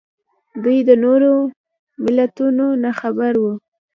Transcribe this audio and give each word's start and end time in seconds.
دوی 0.63 0.79
د 0.89 0.91
نورو 1.03 1.33
ملتونو 2.03 2.65
نه 2.83 2.91
خبر 2.99 3.33
وو 3.41 3.53